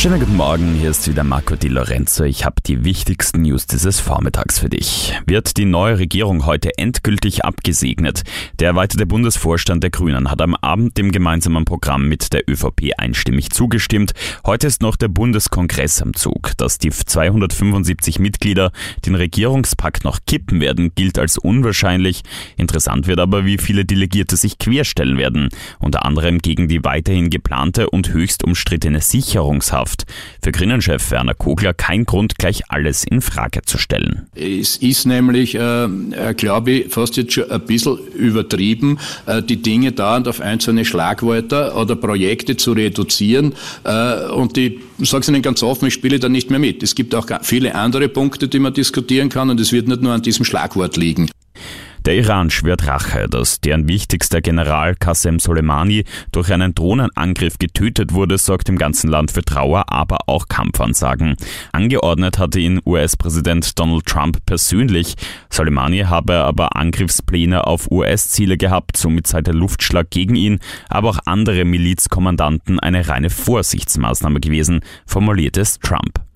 Schönen 0.00 0.18
guten 0.18 0.36
Morgen, 0.36 0.76
hier 0.76 0.88
ist 0.88 1.06
wieder 1.08 1.24
Marco 1.24 1.56
Di 1.56 1.68
Lorenzo. 1.68 2.24
Ich 2.24 2.46
habe 2.46 2.62
die 2.64 2.84
wichtigsten 2.84 3.42
News 3.42 3.66
dieses 3.66 4.00
Vormittags 4.00 4.58
für 4.58 4.70
dich. 4.70 5.12
Wird 5.26 5.58
die 5.58 5.66
neue 5.66 5.98
Regierung 5.98 6.46
heute 6.46 6.78
endgültig 6.78 7.44
abgesegnet? 7.44 8.22
Der 8.60 8.68
erweiterte 8.68 9.04
Bundesvorstand 9.04 9.82
der 9.82 9.90
Grünen 9.90 10.30
hat 10.30 10.40
am 10.40 10.54
Abend 10.54 10.96
dem 10.96 11.12
gemeinsamen 11.12 11.66
Programm 11.66 12.08
mit 12.08 12.32
der 12.32 12.48
ÖVP 12.48 12.92
einstimmig 12.96 13.50
zugestimmt. 13.50 14.12
Heute 14.46 14.68
ist 14.68 14.80
noch 14.80 14.96
der 14.96 15.08
Bundeskongress 15.08 16.00
am 16.00 16.14
Zug. 16.14 16.56
Dass 16.56 16.78
die 16.78 16.88
275 16.88 18.20
Mitglieder 18.20 18.72
den 19.04 19.16
Regierungspakt 19.16 20.04
noch 20.04 20.20
kippen 20.26 20.62
werden, 20.62 20.94
gilt 20.94 21.18
als 21.18 21.36
unwahrscheinlich. 21.36 22.22
Interessant 22.56 23.06
wird 23.06 23.20
aber, 23.20 23.44
wie 23.44 23.58
viele 23.58 23.84
Delegierte 23.84 24.38
sich 24.38 24.56
querstellen 24.56 25.18
werden. 25.18 25.50
Unter 25.78 26.06
anderem 26.06 26.38
gegen 26.38 26.68
die 26.68 26.84
weiterhin 26.84 27.28
geplante 27.28 27.90
und 27.90 28.14
höchst 28.14 28.44
umstrittene 28.44 29.02
Sicherungshaft 29.02 29.89
Wirtschaft. 29.90 30.06
Für 30.42 30.52
Grünen-Chef 30.52 31.10
Werner 31.10 31.34
Kogler 31.34 31.74
kein 31.74 32.04
Grund, 32.04 32.38
gleich 32.38 32.62
alles 32.68 33.04
in 33.04 33.20
Frage 33.20 33.62
zu 33.62 33.78
stellen. 33.78 34.26
Es 34.34 34.76
ist 34.76 35.06
nämlich, 35.06 35.54
äh, 35.54 35.84
äh, 35.84 36.34
glaube 36.34 36.70
ich, 36.72 36.92
fast 36.92 37.16
jetzt 37.16 37.34
schon 37.34 37.50
ein 37.50 37.60
bisschen 37.60 37.98
übertrieben, 38.14 38.98
äh, 39.26 39.42
die 39.42 39.60
Dinge 39.60 39.92
dauernd 39.92 40.28
auf 40.28 40.40
einzelne 40.40 40.84
Schlagwörter 40.84 41.76
oder 41.76 41.96
Projekte 41.96 42.56
zu 42.56 42.72
reduzieren. 42.72 43.54
Äh, 43.84 44.28
und 44.30 44.56
ich 44.56 44.80
sage 45.00 45.22
es 45.22 45.28
Ihnen 45.28 45.42
ganz 45.42 45.62
offen, 45.62 45.88
ich 45.88 45.94
spiele 45.94 46.18
da 46.18 46.28
nicht 46.28 46.50
mehr 46.50 46.58
mit. 46.58 46.82
Es 46.82 46.94
gibt 46.94 47.14
auch 47.14 47.26
viele 47.42 47.74
andere 47.74 48.08
Punkte, 48.08 48.48
die 48.48 48.58
man 48.58 48.72
diskutieren 48.72 49.28
kann 49.28 49.50
und 49.50 49.60
es 49.60 49.72
wird 49.72 49.88
nicht 49.88 50.02
nur 50.02 50.12
an 50.12 50.22
diesem 50.22 50.44
Schlagwort 50.44 50.96
liegen. 50.96 51.30
Der 52.10 52.18
Iran 52.18 52.50
schwört 52.50 52.88
Rache, 52.88 53.28
dass 53.28 53.60
deren 53.60 53.86
wichtigster 53.86 54.40
General 54.40 54.96
Qasem 54.96 55.38
Soleimani 55.38 56.02
durch 56.32 56.52
einen 56.52 56.74
Drohnenangriff 56.74 57.56
getötet 57.60 58.14
wurde, 58.14 58.36
sorgt 58.36 58.68
im 58.68 58.78
ganzen 58.78 59.08
Land 59.08 59.30
für 59.30 59.44
Trauer, 59.44 59.84
aber 59.92 60.18
auch 60.26 60.48
Kampfansagen. 60.48 61.36
Angeordnet 61.70 62.40
hatte 62.40 62.58
ihn 62.58 62.80
US-Präsident 62.84 63.78
Donald 63.78 64.06
Trump 64.06 64.44
persönlich. 64.44 65.14
Soleimani 65.50 66.00
habe 66.00 66.38
aber 66.38 66.74
Angriffspläne 66.74 67.68
auf 67.68 67.88
US-Ziele 67.92 68.56
gehabt, 68.56 68.96
somit 68.96 69.28
sei 69.28 69.40
der 69.40 69.54
Luftschlag 69.54 70.10
gegen 70.10 70.34
ihn, 70.34 70.58
aber 70.88 71.10
auch 71.10 71.18
andere 71.26 71.64
Milizkommandanten 71.64 72.80
eine 72.80 73.06
reine 73.06 73.30
Vorsichtsmaßnahme 73.30 74.40
gewesen, 74.40 74.80
formuliert 75.06 75.56
es 75.56 75.78
Trump. 75.78 76.29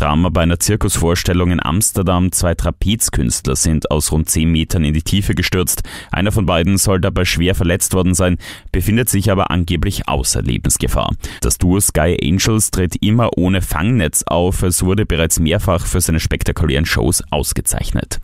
Drama 0.00 0.30
bei 0.30 0.40
einer 0.40 0.58
Zirkusvorstellung 0.58 1.50
in 1.50 1.62
Amsterdam. 1.62 2.32
Zwei 2.32 2.54
Trapezkünstler 2.54 3.54
sind 3.54 3.90
aus 3.90 4.12
rund 4.12 4.30
10 4.30 4.50
Metern 4.50 4.82
in 4.82 4.94
die 4.94 5.02
Tiefe 5.02 5.34
gestürzt. 5.34 5.82
Einer 6.10 6.32
von 6.32 6.46
beiden 6.46 6.78
soll 6.78 7.02
dabei 7.02 7.26
schwer 7.26 7.54
verletzt 7.54 7.92
worden 7.92 8.14
sein, 8.14 8.38
befindet 8.72 9.10
sich 9.10 9.30
aber 9.30 9.50
angeblich 9.50 10.08
außer 10.08 10.40
Lebensgefahr. 10.40 11.14
Das 11.42 11.58
Duo 11.58 11.80
Sky 11.80 12.16
Angels 12.22 12.70
tritt 12.70 12.96
immer 13.02 13.36
ohne 13.36 13.60
Fangnetz 13.60 14.22
auf. 14.22 14.62
Es 14.62 14.82
wurde 14.82 15.04
bereits 15.04 15.38
mehrfach 15.38 15.84
für 15.84 16.00
seine 16.00 16.20
spektakulären 16.20 16.86
Shows 16.86 17.22
ausgezeichnet. 17.30 18.19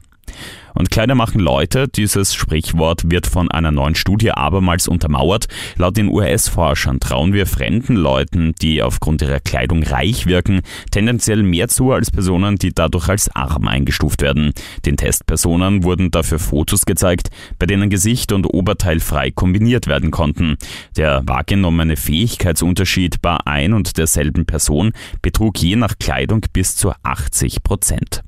Und 0.77 0.91
Kleider 0.91 1.15
machen 1.15 1.41
Leute, 1.41 1.89
dieses 1.89 2.35
Sprichwort 2.35 3.11
wird 3.11 3.27
von 3.27 3.51
einer 3.51 3.73
neuen 3.73 3.95
Studie 3.95 4.33
abermals 4.33 4.89
untermauert. 4.89 5.47
Laut 5.77 5.97
den 5.97 6.09
US-Forschern 6.09 7.01
trauen 7.01 7.33
wir 7.33 7.47
fremden 7.47 7.97
Leuten, 7.97 8.55
die 8.61 8.83
aufgrund 8.83 9.23
ihrer 9.23 9.41
Kleidung 9.41 9.83
reich 9.83 10.27
wirken, 10.27 10.61
tendenziell 10.91 11.43
mehr 11.43 11.69
zu 11.69 11.93
als 11.93 12.11
Personen, 12.11 12.57
die 12.57 12.75
dadurch 12.75 13.09
als 13.09 13.35
arm 13.35 13.69
eingestuft 13.69 14.21
werden. 14.21 14.53
Den 14.85 14.99
Testpersonen 14.99 15.83
wurden 15.83 16.11
dafür 16.11 16.39
Fotos 16.39 16.85
gezeigt, 16.85 17.31
bei 17.59 17.65
denen 17.65 17.89
Gesicht 17.89 18.33
und 18.33 18.45
Oberteil 18.45 19.01
frei 19.01 19.31
kombiniert 19.31 19.87
werden 19.87 20.11
konnten. 20.11 20.59
Der 20.99 21.23
wahrgenommene 21.25 21.97
Fähigkeitsunterschied 21.97 23.23
bei 23.23 23.39
ein 23.47 23.73
und 23.73 23.97
derselben 23.97 24.45
Person 24.45 24.93
betrug 25.23 25.57
je 25.59 25.77
nach 25.77 25.95
Kleidung 25.98 26.45
bis 26.53 26.77
zu 26.77 26.92
80 27.03 27.63
Prozent. 27.63 28.23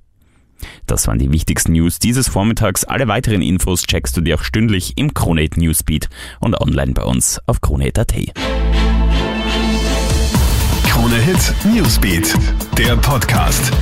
Das 0.87 1.07
waren 1.07 1.19
die 1.19 1.31
wichtigsten 1.33 1.73
News 1.73 1.99
dieses 1.99 2.29
Vormittags. 2.29 2.85
Alle 2.85 3.09
weiteren 3.09 3.43
Infos 3.43 3.83
checkst 3.83 4.17
du 4.17 4.21
dir 4.21 4.37
auch 4.37 4.43
stündlich 4.43 4.95
im 4.97 5.15
Kronate 5.15 5.61
Newsbeat 5.61 6.09
und 6.41 6.61
online 6.61 6.93
bei 6.93 7.03
uns 7.03 7.41
auf 7.47 7.61
kronate.at. 7.61 8.15
Krone 10.85 11.17
Hit 11.17 11.55
Newsbeat, 11.65 12.35
der 12.77 12.97
Podcast. 12.97 13.73